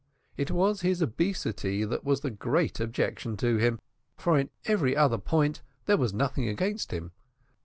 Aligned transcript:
It 0.35 0.49
was 0.49 0.81
his 0.81 0.99
obesity 1.03 1.85
that 1.85 2.03
was 2.03 2.21
the 2.21 2.31
great 2.31 2.79
objection 2.79 3.37
to 3.37 3.57
him, 3.57 3.79
for 4.17 4.39
in 4.39 4.49
every 4.65 4.95
other 4.97 5.19
point 5.19 5.61
there 5.85 5.95
was 5.95 6.11
nothing 6.11 6.47
against 6.47 6.89
him. 6.91 7.11